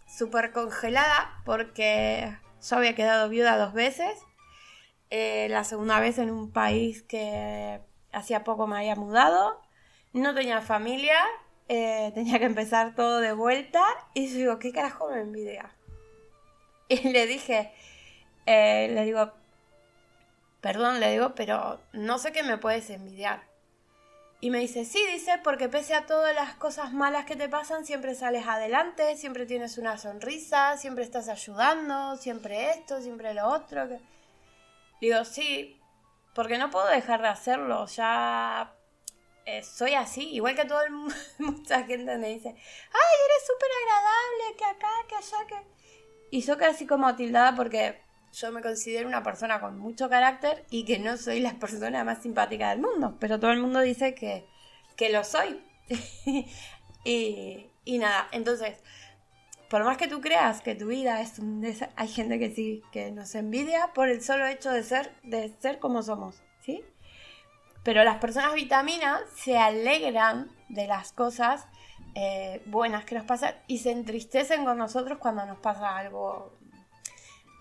súper 0.07 0.51
congelada 0.53 1.41
porque 1.43 2.37
yo 2.61 2.77
había 2.77 2.95
quedado 2.95 3.27
viuda 3.27 3.57
dos 3.57 3.73
veces. 3.73 4.17
Eh, 5.09 5.47
la 5.49 5.65
segunda 5.65 5.99
vez 5.99 6.17
en 6.17 6.31
un 6.31 6.51
país 6.51 7.03
que 7.03 7.81
hacía 8.13 8.45
poco 8.45 8.65
me 8.67 8.77
había 8.77 8.95
mudado. 8.95 9.61
No 10.13 10.33
tenía 10.33 10.61
familia, 10.61 11.19
eh, 11.67 12.11
tenía 12.13 12.39
que 12.39 12.45
empezar 12.45 12.95
todo 12.95 13.19
de 13.19 13.33
vuelta. 13.33 13.83
Y 14.13 14.27
yo 14.27 14.37
digo, 14.37 14.59
¿qué 14.59 14.71
carajo 14.71 15.09
me 15.09 15.19
envidia? 15.19 15.75
Y 16.89 17.09
le 17.09 17.25
dije, 17.27 17.71
eh, 18.45 18.89
le 18.93 19.03
digo, 19.03 19.33
perdón, 20.63 21.01
le 21.01 21.11
digo, 21.11 21.35
pero 21.35 21.81
no 21.91 22.17
sé 22.17 22.31
qué 22.31 22.41
me 22.41 22.57
puedes 22.57 22.89
envidiar. 22.89 23.43
Y 24.39 24.49
me 24.49 24.59
dice, 24.59 24.85
sí, 24.85 25.05
dice, 25.11 25.39
porque 25.43 25.67
pese 25.67 25.93
a 25.93 26.05
todas 26.05 26.33
las 26.33 26.55
cosas 26.55 26.93
malas 26.93 27.25
que 27.25 27.35
te 27.35 27.49
pasan, 27.49 27.85
siempre 27.85 28.15
sales 28.15 28.47
adelante, 28.47 29.17
siempre 29.17 29.45
tienes 29.45 29.77
una 29.77 29.97
sonrisa, 29.97 30.77
siempre 30.77 31.03
estás 31.03 31.27
ayudando, 31.27 32.15
siempre 32.15 32.71
esto, 32.71 33.01
siempre 33.01 33.33
lo 33.33 33.45
otro. 33.49 33.89
Digo, 35.01 35.25
sí, 35.25 35.81
porque 36.33 36.57
no 36.57 36.69
puedo 36.69 36.87
dejar 36.87 37.21
de 37.21 37.27
hacerlo, 37.27 37.85
ya 37.87 38.73
eh, 39.45 39.63
soy 39.63 39.95
así, 39.95 40.29
igual 40.29 40.55
que 40.55 40.63
todo 40.63 40.81
el 40.81 40.91
mucha 41.39 41.83
gente 41.83 42.17
me 42.17 42.29
dice, 42.29 42.49
ay, 42.49 42.55
eres 43.25 43.47
súper 43.47 43.69
agradable, 43.81 44.57
que 44.57 44.65
acá, 44.65 45.07
que 45.09 45.15
allá, 45.15 45.47
que... 45.47 45.83
Y 46.31 46.41
yo 46.41 46.55
así 46.69 46.87
como 46.87 47.13
tildada 47.17 47.53
porque 47.53 48.01
yo 48.33 48.51
me 48.51 48.61
considero 48.61 49.07
una 49.07 49.23
persona 49.23 49.61
con 49.61 49.77
mucho 49.77 50.09
carácter 50.09 50.65
y 50.69 50.85
que 50.85 50.99
no 50.99 51.17
soy 51.17 51.39
la 51.39 51.53
persona 51.53 52.03
más 52.03 52.23
simpática 52.23 52.71
del 52.71 52.81
mundo, 52.81 53.15
pero 53.19 53.39
todo 53.39 53.51
el 53.51 53.59
mundo 53.59 53.79
dice 53.79 54.15
que, 54.15 54.45
que 54.95 55.09
lo 55.11 55.23
soy. 55.23 55.63
y, 57.05 57.67
y, 57.85 57.97
nada, 57.99 58.27
entonces, 58.31 58.79
por 59.69 59.83
más 59.83 59.97
que 59.97 60.07
tú 60.07 60.19
creas 60.19 60.61
que 60.61 60.73
tu 60.73 60.87
vida 60.87 61.21
es 61.21 61.37
un 61.37 61.63
hay 61.95 62.07
gente 62.07 62.39
que 62.39 62.53
sí, 62.53 62.81
que 62.91 63.11
nos 63.11 63.35
envidia 63.35 63.91
por 63.93 64.09
el 64.09 64.23
solo 64.23 64.47
hecho 64.47 64.71
de 64.71 64.83
ser, 64.83 65.13
de 65.23 65.53
ser 65.59 65.79
como 65.79 66.01
somos, 66.01 66.41
¿sí? 66.61 66.83
Pero 67.83 68.03
las 68.03 68.17
personas 68.17 68.53
vitaminas 68.55 69.21
se 69.35 69.57
alegran 69.57 70.49
de 70.69 70.87
las 70.87 71.11
cosas 71.11 71.67
eh, 72.15 72.61
buenas 72.65 73.05
que 73.05 73.15
nos 73.15 73.25
pasan 73.25 73.55
y 73.67 73.79
se 73.79 73.91
entristecen 73.91 74.65
con 74.65 74.77
nosotros 74.77 75.17
cuando 75.19 75.45
nos 75.45 75.59
pasa 75.59 75.97
algo, 75.97 76.57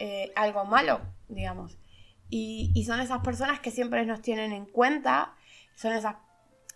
eh, 0.05 0.33
algo 0.35 0.65
malo, 0.65 1.01
digamos. 1.29 1.79
Y, 2.29 2.83
son 2.85 2.99
esas 3.01 3.21
personas 3.21 3.61
que 3.61 3.71
siempre 3.71 4.05
nos 4.05 4.21
tienen 4.21 4.53
en 4.53 4.67
cuenta, 4.67 5.37
son 5.77 5.93
esas, 5.93 6.17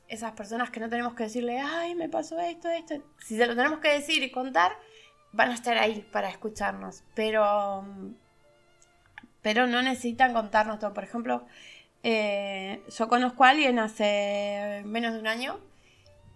esas 0.07 0.31
personas 0.35 0.71
que 0.71 0.79
no 0.79 0.89
tenemos 0.89 1.15
que 1.15 1.25
decirle, 1.25 1.59
ay, 1.59 1.97
me 1.97 2.09
pasó 2.09 2.39
esto, 2.39 2.69
esto. 2.69 3.03
Si 3.19 3.37
se 3.37 3.47
lo 3.47 3.57
tenemos 3.57 3.81
que 3.81 3.89
decir 3.89 4.23
y 4.23 4.31
contar, 4.31 4.79
van 5.33 5.51
a 5.51 5.55
estar 5.55 5.77
ahí 5.77 6.07
para 6.13 6.29
escucharnos, 6.29 7.03
pero, 7.17 7.85
pero 9.43 9.67
no 9.67 9.83
necesitan 9.83 10.33
contarnos 10.33 10.79
todo. 10.79 10.95
Por 10.95 11.03
ejemplo, 11.03 11.47
eh, 12.05 12.85
yo 12.97 13.09
conozco 13.09 13.43
a 13.43 13.49
alguien 13.49 13.81
hace 13.81 14.83
menos 14.85 15.15
de 15.15 15.19
un 15.19 15.27
año 15.27 15.59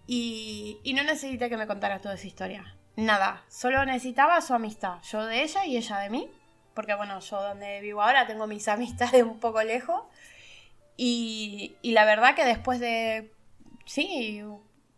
y, 0.07 0.77
y 0.83 0.91
no 0.91 1.03
necesité 1.03 1.47
que 1.47 1.55
me 1.55 1.67
contara 1.67 1.99
toda 1.99 2.15
esa 2.15 2.27
historia. 2.27 2.75
Nada, 2.97 3.45
solo 3.47 3.85
necesitaba 3.85 4.41
su 4.41 4.53
amistad, 4.53 5.01
yo 5.03 5.25
de 5.25 5.43
ella 5.43 5.65
y 5.65 5.77
ella 5.77 5.99
de 5.99 6.09
mí, 6.09 6.29
porque 6.73 6.95
bueno, 6.95 7.19
yo 7.19 7.41
donde 7.41 7.81
vivo 7.81 8.01
ahora 8.01 8.27
tengo 8.27 8.47
mis 8.47 8.67
amistades 8.67 9.23
un 9.23 9.39
poco 9.39 9.61
lejos. 9.63 10.03
Y, 10.97 11.75
y 11.81 11.91
la 11.91 12.05
verdad 12.05 12.35
que 12.35 12.45
después 12.45 12.79
de, 12.79 13.31
sí, 13.85 14.43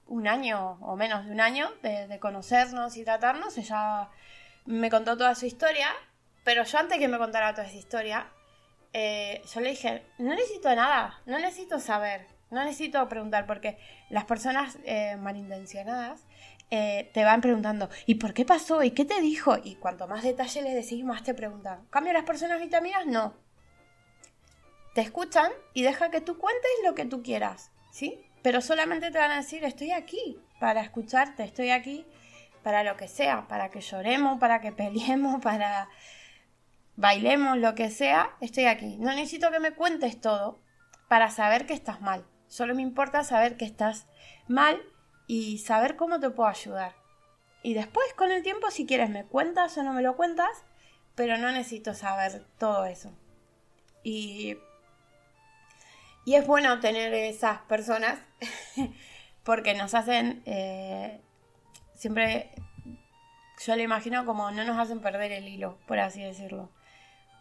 un 0.08 0.28
año 0.28 0.78
o 0.82 0.96
menos 0.96 1.26
de 1.26 1.32
un 1.32 1.42
año 1.42 1.72
de, 1.82 2.20
conocernos 2.20 2.98
y 2.98 3.04
tratarnos, 3.04 3.58
ella 3.58 4.10
me 4.66 4.90
contó 4.90 5.18
toda 5.18 5.36
su 5.36 5.46
historia, 5.46 5.90
pero 6.44 6.64
yo 6.64 6.78
antes 6.78 7.00
que 7.00 7.08
me 7.08 7.18
contara 7.18 7.54
toda 7.54 7.68
esa 7.68 7.76
historia, 7.76 8.28
eh, 8.94 9.42
yo 9.52 9.62
le 9.62 9.72
dije, 9.72 10.04
no 10.20 10.36
necesito 10.36 10.74
nada, 10.76 11.20
no 11.26 11.40
necesito 11.40 11.80
saber, 11.80 12.28
no 12.52 12.64
necesito 12.64 13.08
preguntar, 13.10 13.46
porque 13.48 13.78
las 14.10 14.26
personas 14.26 14.78
eh, 14.86 15.16
malintencionadas 15.18 16.22
eh, 16.74 17.12
te 17.14 17.24
van 17.24 17.42
preguntando, 17.42 17.90
¿y 18.06 18.16
por 18.16 18.34
qué 18.34 18.46
pasó? 18.46 18.84
¿Y 18.84 18.92
qué 18.92 19.06
te 19.06 19.22
dijo? 19.22 19.58
Y 19.64 19.76
cuanto 19.76 20.08
más 20.08 20.24
detalle 20.24 20.62
les 20.62 20.74
decís, 20.74 21.04
más 21.04 21.24
te 21.24 21.34
preguntan. 21.34 21.86
¿Cambio 21.90 22.14
las 22.14 22.24
personas 22.24 22.60
vitaminas? 22.60 23.06
No. 23.06 23.34
Te 24.96 25.02
escuchan 25.02 25.52
y 25.74 25.84
deja 25.84 26.12
que 26.12 26.22
tú 26.22 26.38
cuentes 26.38 26.72
lo 26.84 26.96
que 26.96 27.06
tú 27.06 27.24
quieras, 27.24 27.72
¿sí? 27.92 28.20
pero 28.44 28.62
solamente 28.62 29.10
te 29.10 29.18
van 29.18 29.32
a 29.32 29.38
decir, 29.38 29.64
estoy 29.64 29.92
aquí 29.92 30.38
para 30.60 30.82
escucharte, 30.82 31.44
estoy 31.44 31.72
aquí 31.72 32.06
para 32.62 32.84
lo 32.84 32.96
que 32.98 33.08
sea, 33.08 33.48
para 33.48 33.70
que 33.70 33.82
lloremos, 33.82 34.40
para 34.40 34.62
que 34.62 34.72
peleemos, 34.72 35.42
para 35.42 35.90
bailemos, 36.96 37.58
lo 37.58 37.74
que 37.74 37.90
sea, 37.90 38.36
estoy 38.42 38.66
aquí. 38.66 38.98
No 38.98 39.16
necesito 39.16 39.50
que 39.50 39.60
me 39.60 39.72
cuentes 39.72 40.20
todo 40.22 40.60
para 41.08 41.32
saber 41.32 41.66
que 41.66 41.74
estás 41.74 42.02
mal. 42.02 42.26
Solo 42.48 42.76
me 42.76 42.82
importa 42.84 43.24
saber 43.24 43.58
que 43.58 43.66
estás 43.66 44.06
mal 44.48 44.80
y 45.28 45.60
saber 45.60 45.96
cómo 45.96 46.20
te 46.20 46.30
puedo 46.30 46.50
ayudar. 46.50 46.94
Y 47.62 47.74
después, 47.74 48.14
con 48.16 48.32
el 48.32 48.44
tiempo, 48.44 48.72
si 48.72 48.86
quieres, 48.86 49.10
me 49.10 49.26
cuentas 49.26 49.78
o 49.78 49.84
no 49.84 49.94
me 49.94 50.02
lo 50.02 50.16
cuentas, 50.16 50.64
pero 51.16 51.38
no 51.38 51.52
necesito 51.52 51.94
saber 51.94 52.46
todo 52.58 52.86
eso. 52.86 53.12
Y 54.04 54.58
y 56.26 56.36
es 56.36 56.48
bueno 56.48 56.80
tener 56.80 57.14
esas 57.14 57.60
personas 57.64 58.18
porque 59.44 59.74
nos 59.74 59.94
hacen, 59.94 60.42
eh, 60.46 61.20
siempre, 61.96 62.52
yo 63.66 63.76
lo 63.76 63.82
imagino 63.82 64.26
como 64.26 64.50
no 64.52 64.64
nos 64.64 64.78
hacen 64.78 65.02
perder 65.02 65.34
el 65.34 65.48
hilo, 65.48 65.78
por 65.86 66.00
así 66.00 66.22
decirlo. 66.22 66.70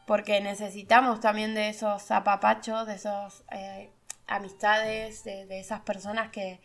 Porque 0.06 0.40
necesitamos 0.40 1.20
también 1.20 1.54
de 1.54 1.68
esos 1.68 2.10
apapachos, 2.10 2.88
de 2.88 2.94
esas 2.94 3.44
eh, 3.52 3.90
amistades, 4.26 5.22
de, 5.22 5.60
esas 5.60 5.80
personas 5.82 6.30
que, 6.30 6.60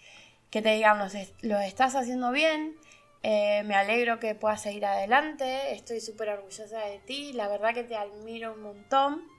te 0.50 0.70
digan, 0.70 1.00
lo 1.42 1.60
estás 1.60 1.96
haciendo 1.96 2.32
bien, 2.32 2.76
eh, 3.24 3.64
me 3.66 3.76
alegro 3.76 4.20
que 4.20 4.36
puedas 4.36 4.62
seguir 4.62 4.86
adelante, 4.86 5.74
estoy 5.74 6.00
súper 6.00 6.30
orgullosa 6.30 6.80
de 6.80 7.00
ti, 7.00 7.34
la 7.34 7.48
verdad 7.48 7.74
que 7.74 7.84
te 7.84 7.96
admiro 7.96 8.54
un 8.54 8.62
montón 8.62 9.38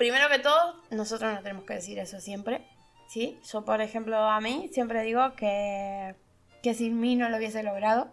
primero 0.00 0.30
que 0.30 0.38
todo, 0.38 0.82
nosotros 0.90 1.30
no 1.34 1.42
tenemos 1.42 1.66
que 1.66 1.74
decir 1.74 1.98
eso 1.98 2.20
siempre, 2.20 2.66
¿sí? 3.06 3.38
Yo, 3.52 3.66
por 3.66 3.82
ejemplo, 3.82 4.16
a 4.16 4.40
mí 4.40 4.70
siempre 4.72 5.02
digo 5.02 5.34
que, 5.34 6.14
que 6.62 6.72
sin 6.72 6.98
mí 6.98 7.16
no 7.16 7.28
lo 7.28 7.36
hubiese 7.36 7.62
logrado. 7.62 8.10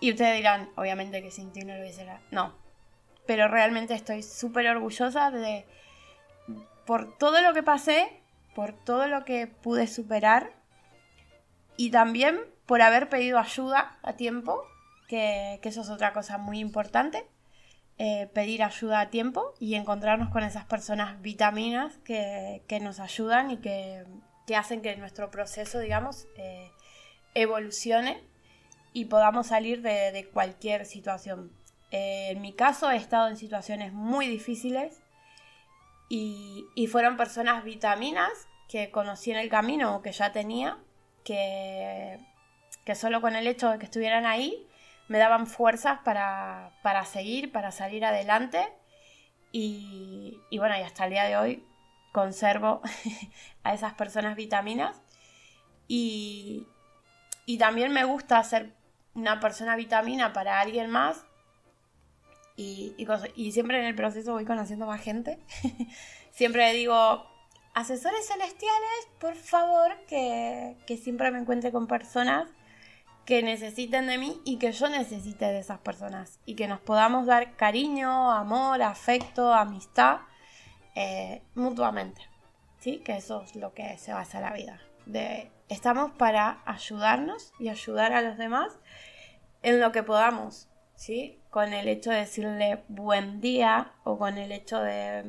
Y 0.00 0.12
ustedes 0.12 0.38
dirán, 0.38 0.70
obviamente 0.76 1.20
que 1.20 1.30
sin 1.30 1.52
ti 1.52 1.60
no 1.60 1.74
lo 1.74 1.82
hubiese 1.82 2.06
logrado. 2.06 2.24
No. 2.30 2.54
Pero 3.26 3.48
realmente 3.48 3.92
estoy 3.92 4.22
súper 4.22 4.66
orgullosa 4.68 5.30
de... 5.30 5.66
Por 6.86 7.18
todo 7.18 7.42
lo 7.42 7.52
que 7.52 7.62
pasé, 7.62 8.22
por 8.54 8.72
todo 8.72 9.06
lo 9.06 9.26
que 9.26 9.46
pude 9.46 9.88
superar. 9.88 10.54
Y 11.80 11.90
también 11.90 12.38
por 12.66 12.82
haber 12.82 13.08
pedido 13.08 13.38
ayuda 13.38 13.96
a 14.02 14.12
tiempo, 14.12 14.62
que, 15.08 15.58
que 15.62 15.70
eso 15.70 15.80
es 15.80 15.88
otra 15.88 16.12
cosa 16.12 16.36
muy 16.36 16.58
importante. 16.58 17.26
Eh, 17.96 18.28
pedir 18.34 18.62
ayuda 18.62 19.00
a 19.00 19.08
tiempo 19.08 19.54
y 19.58 19.76
encontrarnos 19.76 20.28
con 20.28 20.42
esas 20.42 20.66
personas 20.66 21.22
vitaminas 21.22 21.96
que, 22.04 22.62
nos 22.82 23.00
ayudan 23.00 23.50
y 23.50 23.56
que, 23.62 24.04
hacen 24.54 24.82
que 24.82 24.94
nuestro 24.96 25.30
proceso, 25.30 25.78
digamos, 25.78 26.26
eh, 26.36 26.70
evolucione 27.32 28.22
y 28.92 29.06
podamos 29.06 29.46
salir 29.46 29.80
de, 29.80 30.28
cualquier 30.34 30.84
situación. 30.84 31.50
Eh, 31.92 32.32
en 32.32 32.42
mi 32.42 32.52
caso 32.52 32.90
he 32.90 32.96
estado 32.96 33.28
en 33.28 33.38
situaciones 33.38 33.94
muy 33.94 34.26
difíciles 34.28 35.00
y, 36.10 36.66
y, 36.74 36.88
fueron 36.88 37.16
personas 37.16 37.64
vitaminas 37.64 38.30
que 38.68 38.90
conocí 38.90 39.30
en 39.30 39.38
el 39.38 39.48
camino 39.48 39.96
o 39.96 40.02
que 40.02 40.12
ya 40.12 40.30
tenía, 40.30 40.76
que, 41.24 42.18
que 42.84 42.94
solo 42.94 43.20
con 43.20 43.36
el 43.36 43.46
hecho 43.46 43.70
de 43.70 43.78
que 43.78 43.84
estuvieran 43.84 44.26
ahí 44.26 44.66
me 45.10 45.18
daban 45.18 45.48
fuerzas 45.48 45.98
para, 46.04 46.70
seguir, 47.04 47.50
para 47.50 47.72
salir 47.72 48.04
adelante. 48.04 48.72
Y, 49.50 50.38
bueno, 50.56 50.78
y 50.78 50.82
hasta 50.82 51.06
el 51.06 51.10
día 51.10 51.24
de 51.24 51.36
hoy 51.36 51.64
conservo 52.12 52.80
a 53.64 53.74
esas 53.74 53.92
personas 53.94 54.36
vitaminas. 54.36 55.02
Y, 55.88 56.68
también 57.58 57.92
me 57.92 58.04
gusta 58.04 58.40
ser 58.44 58.72
una 59.14 59.40
persona 59.40 59.74
vitamina 59.74 60.32
para 60.32 60.60
alguien 60.60 60.88
más. 60.88 61.24
Y, 62.54 62.94
y, 63.34 63.50
siempre 63.50 63.80
en 63.80 63.86
el 63.86 63.96
proceso 63.96 64.34
voy 64.34 64.44
conociendo 64.44 64.86
más 64.86 65.02
gente. 65.02 65.40
siempre 66.30 66.72
digo, 66.72 67.26
asesores 67.74 68.26
celestiales, 68.26 69.08
por 69.18 69.34
favor, 69.34 69.96
que, 70.06 70.76
que 70.86 70.96
siempre 70.96 71.30
me 71.30 71.38
encuentre 71.38 71.72
con 71.72 71.86
personas 71.86 72.48
que 73.24 73.42
necesiten 73.42 74.06
de 74.08 74.18
mí 74.18 74.40
y 74.44 74.58
que 74.58 74.72
yo 74.72 74.88
necesite 74.88 75.44
de 75.44 75.60
esas 75.60 75.78
personas 75.78 76.40
y 76.46 76.54
que 76.54 76.66
nos 76.66 76.80
podamos 76.80 77.26
dar 77.26 77.54
cariño, 77.54 78.32
amor, 78.32 78.82
afecto, 78.82 79.54
amistad 79.54 80.18
eh, 80.96 81.42
mutuamente. 81.54 82.22
¿Sí? 82.80 82.98
Que 83.04 83.16
eso 83.16 83.42
es 83.42 83.54
lo 83.56 83.72
que 83.74 83.96
se 83.98 84.12
basa 84.12 84.40
la 84.40 84.52
vida. 84.52 84.80
De, 85.06 85.50
estamos 85.68 86.10
para 86.12 86.62
ayudarnos 86.64 87.52
y 87.58 87.68
ayudar 87.68 88.12
a 88.12 88.22
los 88.22 88.36
demás 88.36 88.78
en 89.62 89.80
lo 89.80 89.92
que 89.92 90.02
podamos, 90.02 90.68
¿sí? 90.96 91.38
Con 91.50 91.72
el 91.72 91.88
hecho 91.88 92.10
de 92.10 92.16
decirle 92.16 92.82
buen 92.88 93.40
día 93.40 93.92
o 94.02 94.18
con 94.18 94.38
el 94.38 94.50
hecho 94.50 94.80
de, 94.80 95.24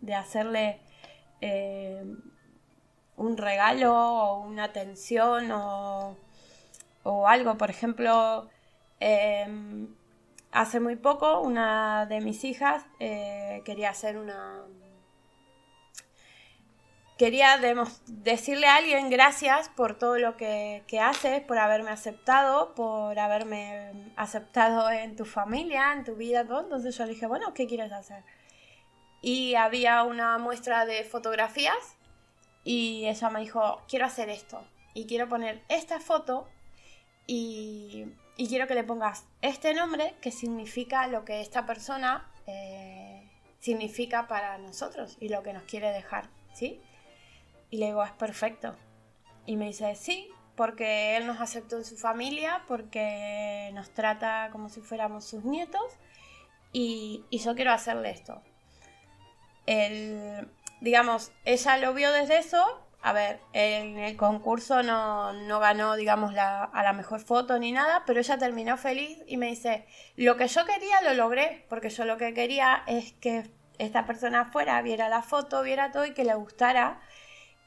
de 0.00 0.14
hacerle 0.14 0.80
eh, 1.40 2.04
un 3.16 3.36
regalo 3.36 3.94
o 3.94 4.40
una 4.40 4.64
atención 4.64 5.50
o 5.52 6.16
o 7.04 7.28
algo. 7.28 7.56
Por 7.56 7.70
ejemplo, 7.70 8.48
em, 8.98 9.94
hace 10.50 10.80
muy 10.80 10.96
poco 10.96 11.40
una 11.40 12.06
de 12.06 12.20
mis 12.20 12.44
hijas 12.44 12.84
eh, 12.98 13.62
quería 13.64 13.90
hacer 13.90 14.18
una... 14.18 14.62
Quería 17.16 17.60
decirle 18.08 18.66
a 18.66 18.74
alguien 18.74 19.08
gracias 19.08 19.68
por 19.68 19.96
todo 19.96 20.18
lo 20.18 20.36
que, 20.36 20.82
que 20.88 20.98
haces, 20.98 21.42
por 21.42 21.58
haberme 21.58 21.90
aceptado, 21.90 22.74
por 22.74 23.16
haberme 23.20 24.12
aceptado 24.16 24.90
en 24.90 25.14
tu 25.14 25.24
familia, 25.24 25.92
en 25.92 26.02
tu 26.02 26.16
vida, 26.16 26.44
todo. 26.44 26.62
Entonces 26.62 26.98
yo 26.98 27.04
le 27.04 27.12
dije, 27.12 27.26
bueno, 27.28 27.54
¿qué 27.54 27.68
quieres 27.68 27.92
hacer? 27.92 28.24
Y 29.26 29.54
había 29.54 30.02
una 30.02 30.36
muestra 30.36 30.84
de 30.84 31.02
fotografías 31.02 31.96
y 32.62 33.06
ella 33.06 33.30
me 33.30 33.40
dijo, 33.40 33.80
quiero 33.88 34.04
hacer 34.04 34.28
esto. 34.28 34.62
Y 34.92 35.06
quiero 35.06 35.30
poner 35.30 35.62
esta 35.70 35.98
foto 35.98 36.46
y, 37.26 38.04
quiero 38.36 38.66
que 38.66 38.74
le 38.74 38.84
pongas 38.84 39.24
este 39.40 39.72
nombre 39.72 40.14
que 40.20 40.30
significa 40.30 41.06
lo 41.06 41.24
que 41.24 41.40
esta 41.40 41.64
persona 41.64 42.30
eh, 42.46 43.26
significa 43.60 44.28
para 44.28 44.58
nosotros 44.58 45.16
y 45.20 45.30
lo 45.30 45.42
que 45.42 45.54
nos 45.54 45.62
quiere 45.62 45.90
dejar, 45.90 46.28
¿sí? 46.52 46.82
Y 47.70 47.78
le 47.78 47.86
digo, 47.86 48.04
es 48.04 48.12
perfecto. 48.12 48.76
Y 49.46 49.56
me 49.56 49.68
dice, 49.68 49.94
sí, 49.94 50.28
porque 50.54 51.16
él 51.16 51.26
nos 51.26 51.40
aceptó 51.40 51.78
en 51.78 51.86
su 51.86 51.96
familia, 51.96 52.62
porque 52.68 53.70
nos 53.72 53.88
trata 53.88 54.50
como 54.52 54.68
si 54.68 54.82
fuéramos 54.82 55.24
sus 55.24 55.44
nietos 55.44 55.92
y, 56.74 57.24
y 57.30 57.38
yo 57.38 57.54
quiero 57.54 57.72
hacerle 57.72 58.10
esto. 58.10 58.42
El, 59.66 60.48
digamos, 60.80 61.32
ella 61.44 61.76
lo 61.78 61.94
vio 61.94 62.12
desde 62.12 62.38
eso 62.38 62.84
a 63.04 63.12
ver, 63.12 63.38
en 63.52 63.98
el 63.98 64.16
concurso 64.16 64.82
no, 64.82 65.34
no 65.34 65.60
ganó, 65.60 65.94
digamos, 65.94 66.32
la, 66.32 66.64
a 66.64 66.82
la 66.82 66.94
mejor 66.94 67.20
foto 67.20 67.58
ni 67.58 67.70
nada, 67.70 68.02
pero 68.06 68.20
ella 68.20 68.38
terminó 68.38 68.78
feliz 68.78 69.18
y 69.26 69.36
me 69.36 69.48
dice, 69.48 69.86
lo 70.16 70.38
que 70.38 70.48
yo 70.48 70.64
quería 70.64 71.02
lo 71.02 71.12
logré, 71.12 71.66
porque 71.68 71.90
yo 71.90 72.06
lo 72.06 72.16
que 72.16 72.32
quería 72.32 72.82
es 72.86 73.12
que 73.20 73.50
esta 73.76 74.06
persona 74.06 74.46
fuera, 74.46 74.80
viera 74.80 75.10
la 75.10 75.20
foto, 75.20 75.62
viera 75.62 75.92
todo 75.92 76.06
y 76.06 76.14
que 76.14 76.24
le 76.24 76.34
gustara. 76.34 77.02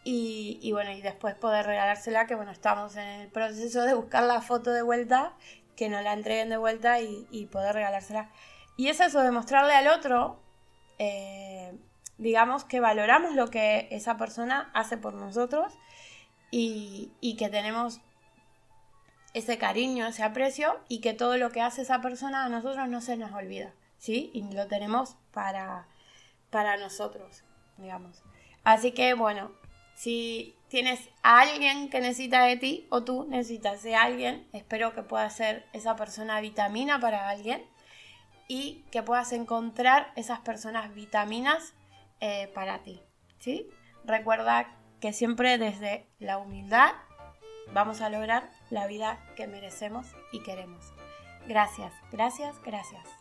Y, 0.04 0.72
bueno, 0.72 0.92
y 0.92 1.02
después 1.02 1.36
poder 1.36 1.68
regalársela, 1.68 2.26
que 2.26 2.34
bueno, 2.34 2.52
estamos 2.52 2.96
en 2.96 3.08
el 3.08 3.28
proceso 3.28 3.84
de 3.84 3.94
buscar 3.94 4.24
la 4.24 4.42
foto 4.42 4.72
de 4.72 4.82
vuelta, 4.82 5.34
que 5.76 5.88
nos 5.88 6.02
la 6.02 6.14
entreguen 6.14 6.50
de 6.50 6.58
vuelta 6.58 7.00
y, 7.00 7.28
y 7.30 7.46
poder 7.46 7.76
regalársela. 7.76 8.32
Y 8.76 8.88
es 8.88 9.02
eso, 9.02 9.22
demostrarle 9.22 9.74
al 9.74 9.88
otro 9.88 10.42
eh, 10.98 11.78
digamos 12.18 12.64
que 12.64 12.80
valoramos 12.80 13.36
lo 13.36 13.50
que 13.50 13.88
esa 13.92 14.18
persona 14.18 14.70
hace 14.74 14.98
por 14.98 15.14
nosotros 15.14 15.74
y, 16.52 17.12
que 17.38 17.50
tenemos 17.50 18.00
ese 19.34 19.58
cariño, 19.58 20.08
ese 20.08 20.24
aprecio 20.24 20.80
y 20.88 21.00
que 21.02 21.14
todo 21.14 21.38
lo 21.38 21.52
que 21.52 21.62
hace 21.62 21.84
esa 21.84 22.02
persona 22.02 22.46
a 22.46 22.50
nosotros 22.50 22.88
no 22.88 23.02
se 23.02 23.18
nos 23.18 23.32
olvida, 23.34 23.74
¿sí? 23.98 24.32
Y 24.34 24.42
lo 24.54 24.68
tenemos 24.68 25.18
para, 25.32 25.88
para 26.50 26.78
nosotros, 26.78 27.44
digamos. 27.78 28.24
Así 28.64 28.92
que 28.94 29.14
bueno, 29.14 29.52
si 29.94 30.56
tienes 30.70 31.10
a 31.22 31.42
alguien 31.42 31.90
que 31.90 32.00
necesita 32.00 32.44
de 32.44 32.58
ti 32.58 32.88
o 32.90 33.04
tú 33.04 33.26
necesitas 33.30 33.84
de 33.84 33.96
alguien, 33.96 34.48
espero 34.54 34.94
que 34.94 35.04
pueda 35.04 35.30
ser 35.30 35.66
esa 35.74 35.96
persona 35.96 36.42
vitamina 36.42 37.00
para 37.00 37.30
alguien 37.30 37.64
y 38.48 38.84
que 38.92 39.04
puedas 39.04 39.34
encontrar 39.34 40.12
esas 40.16 40.40
personas 40.40 40.94
vitaminas 40.96 41.74
eh, 42.20 42.50
para 42.54 42.84
ti. 42.84 43.02
¿sí? 43.40 43.70
Recuerda 44.06 44.76
que 45.00 45.14
siempre 45.14 45.58
desde 45.58 46.08
la 46.20 46.38
humildad 46.38 46.94
vamos 47.74 48.02
a 48.02 48.10
lograr 48.10 48.50
la 48.70 48.88
vida 48.88 49.20
que 49.36 49.48
merecemos 49.48 50.08
y 50.32 50.42
queremos. 50.42 50.94
Gracias, 51.48 51.94
gracias, 52.12 52.62
gracias. 52.64 53.17